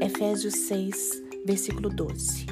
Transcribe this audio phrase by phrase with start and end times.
[0.00, 2.46] Efésios 6, versículo 12.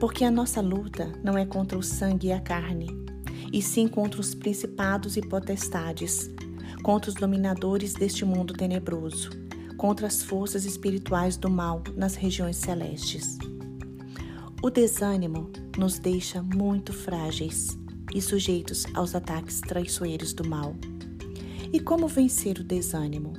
[0.00, 2.88] Porque a nossa luta não é contra o sangue e a carne,
[3.52, 6.30] e sim contra os principados e potestades,
[6.82, 9.28] contra os dominadores deste mundo tenebroso,
[9.76, 13.36] contra as forças espirituais do mal nas regiões celestes.
[14.62, 17.78] O desânimo nos deixa muito frágeis
[18.14, 20.74] e sujeitos aos ataques traiçoeiros do mal.
[21.70, 23.34] E como vencer o desânimo?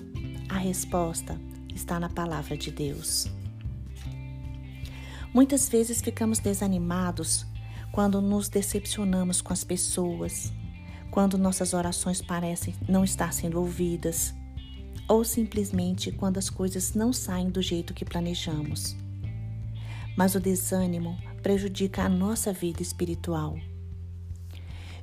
[0.49, 1.41] A resposta
[1.73, 3.38] está na palavra de Deus.
[5.33, 7.45] Muitas vezes ficamos desanimados
[7.91, 10.51] quando nos decepcionamos com as pessoas,
[11.11, 14.33] quando nossas orações parecem não estar sendo ouvidas,
[15.07, 18.95] ou simplesmente quando as coisas não saem do jeito que planejamos.
[20.17, 23.57] Mas o desânimo prejudica a nossa vida espiritual.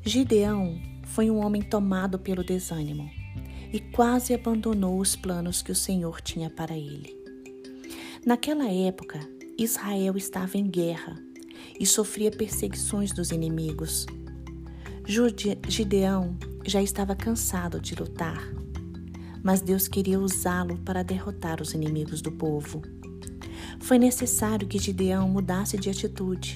[0.02, 3.10] Gideão foi um homem tomado pelo desânimo
[3.72, 7.16] e quase abandonou os planos que o Senhor tinha para ele.
[8.24, 11.16] Naquela época, Israel estava em guerra
[11.80, 14.06] e sofria perseguições dos inimigos.
[15.66, 18.42] Gideão já estava cansado de lutar,
[19.42, 22.82] mas Deus queria usá-lo para derrotar os inimigos do povo.
[23.80, 26.54] Foi necessário que Gideão mudasse de atitude,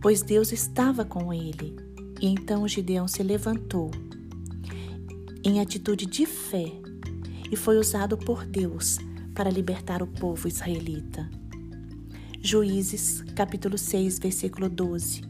[0.00, 1.76] pois Deus estava com ele.
[2.20, 3.90] E então Gideão se levantou
[5.44, 6.72] em atitude de fé
[7.52, 8.98] e foi usado por Deus
[9.34, 11.28] para libertar o povo israelita.
[12.40, 15.22] Juízes, capítulo 6, versículo 12.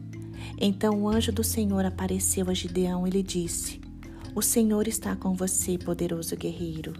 [0.59, 3.79] Então o anjo do Senhor apareceu a Gideão e lhe disse:
[4.35, 6.93] O Senhor está com você, poderoso guerreiro.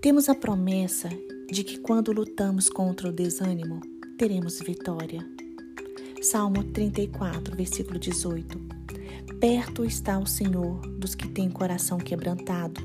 [0.00, 1.08] Temos a promessa
[1.50, 3.80] de que quando lutamos contra o desânimo,
[4.18, 5.26] teremos vitória.
[6.22, 8.58] Salmo 34, versículo 18.
[9.40, 12.80] Perto está o Senhor dos que têm coração quebrantado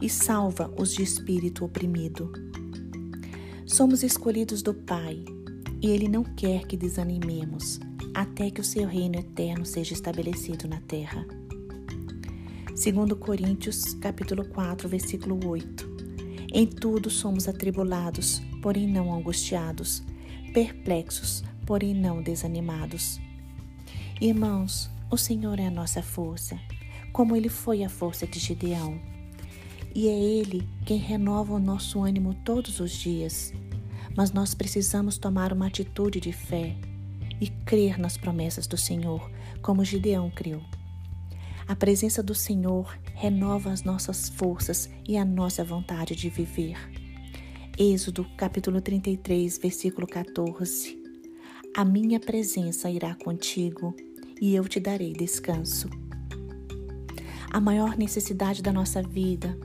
[0.00, 2.47] e salva os de espírito oprimido.
[3.68, 5.22] Somos escolhidos do Pai
[5.82, 7.78] e Ele não quer que desanimemos
[8.14, 11.26] até que o seu reino eterno seja estabelecido na terra.
[12.74, 15.86] Segundo Coríntios, capítulo 4, versículo 8.
[16.50, 20.02] Em tudo somos atribulados, porém não angustiados,
[20.54, 23.20] perplexos, porém não desanimados.
[24.18, 26.58] Irmãos, o Senhor é a nossa força,
[27.12, 28.98] como ele foi a força de Gideão.
[29.94, 33.52] E é ele quem renova o nosso ânimo todos os dias
[34.18, 36.74] mas nós precisamos tomar uma atitude de fé
[37.40, 39.30] e crer nas promessas do Senhor,
[39.62, 40.60] como Gideão criou.
[41.68, 46.76] A presença do Senhor renova as nossas forças e a nossa vontade de viver.
[47.78, 51.00] Êxodo capítulo 33, versículo 14.
[51.76, 53.94] A minha presença irá contigo
[54.40, 55.88] e eu te darei descanso.
[57.52, 59.56] A maior necessidade da nossa vida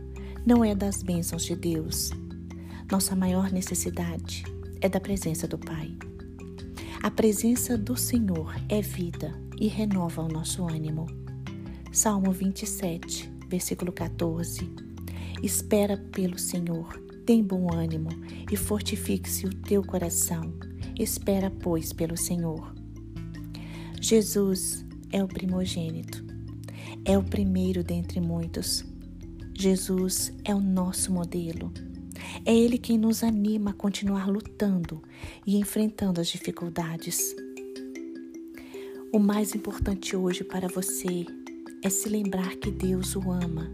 [0.46, 2.12] não é das bênçãos de Deus,
[2.92, 4.44] nossa maior necessidade
[4.82, 5.98] é da presença do Pai.
[7.02, 11.08] A presença do Senhor é vida e renova o nosso ânimo.
[11.92, 14.70] Salmo 27, versículo 14.
[15.42, 18.10] Espera pelo Senhor, tem bom ânimo
[18.52, 20.54] e fortifique-se o teu coração.
[21.00, 22.74] Espera, pois, pelo Senhor.
[24.02, 26.24] Jesus é o primogênito,
[27.06, 28.93] é o primeiro dentre muitos.
[29.54, 31.72] Jesus é o nosso modelo.
[32.46, 35.02] É Ele quem nos anima a continuar lutando
[35.46, 37.36] e enfrentando as dificuldades.
[39.12, 41.26] O mais importante hoje para você
[41.84, 43.72] é se lembrar que Deus o ama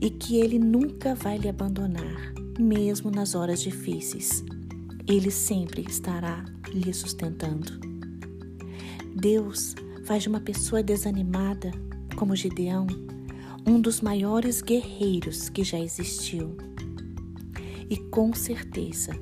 [0.00, 4.44] e que Ele nunca vai lhe abandonar, mesmo nas horas difíceis.
[5.06, 7.80] Ele sempre estará lhe sustentando.
[9.14, 11.70] Deus faz de uma pessoa desanimada,
[12.16, 12.86] como Gideão,
[13.68, 16.56] um dos maiores guerreiros que já existiu.
[17.90, 19.12] E com certeza,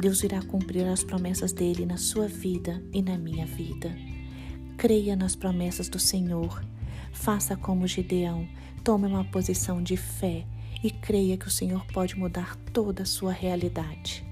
[0.00, 3.92] Deus irá cumprir as promessas dele na sua vida e na minha vida.
[4.76, 6.64] Creia nas promessas do Senhor.
[7.10, 8.48] Faça como Gideão,
[8.84, 10.46] tome uma posição de fé
[10.80, 14.24] e creia que o Senhor pode mudar toda a sua realidade.